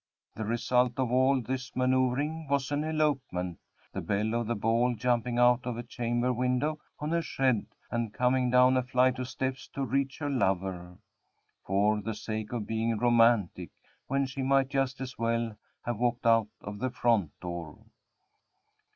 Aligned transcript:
The 0.33 0.45
result 0.45 0.93
of 0.97 1.11
all 1.11 1.43
this 1.43 1.75
manoeuvring 1.75 2.47
was 2.47 2.71
an 2.71 2.83
elopement; 2.83 3.59
the 3.93 4.01
belle 4.01 4.33
of 4.33 4.47
the 4.47 4.55
ball 4.55 4.95
jumping 4.95 5.37
out 5.37 5.67
of 5.67 5.77
a 5.77 5.83
chamber 5.83 6.33
window 6.33 6.79
on 6.97 7.13
a 7.13 7.21
shed, 7.21 7.67
and 7.91 8.11
coming 8.11 8.49
down 8.49 8.77
a 8.77 8.81
flight 8.81 9.19
of 9.19 9.27
steps 9.29 9.67
to 9.75 9.85
reach 9.85 10.17
her 10.17 10.27
lover, 10.31 10.97
for 11.67 12.01
the 12.01 12.15
sake 12.15 12.51
of 12.51 12.65
being 12.65 12.97
romantic, 12.97 13.69
when 14.07 14.25
she 14.25 14.41
might 14.41 14.69
just 14.69 15.01
as 15.01 15.19
well 15.19 15.55
have 15.85 15.99
walked 15.99 16.25
out 16.25 16.47
of 16.61 16.79
the 16.79 16.89
front 16.89 17.39
door. 17.39 17.77